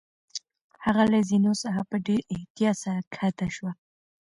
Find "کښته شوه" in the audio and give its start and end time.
3.13-3.71